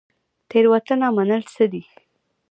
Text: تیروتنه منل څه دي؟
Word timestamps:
تیروتنه 0.49 1.07
منل 1.17 1.41
څه 1.53 1.63
دي؟ 1.71 1.83